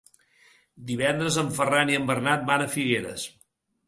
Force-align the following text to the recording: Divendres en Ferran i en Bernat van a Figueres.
Divendres 0.91 1.37
en 1.41 1.51
Ferran 1.57 1.91
i 1.91 1.97
en 1.97 2.07
Bernat 2.13 2.47
van 2.47 2.65
a 2.65 2.67
Figueres. 2.77 3.27